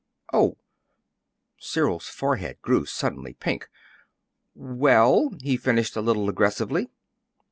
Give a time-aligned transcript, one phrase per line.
[0.33, 0.57] Oh!"
[1.59, 3.69] Cyril's forehead grew suddenly pink.
[4.55, 6.89] "Well?" he finished a little aggressively.